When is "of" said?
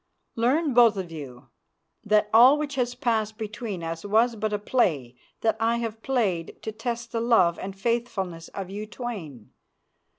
0.97-1.11, 8.47-8.71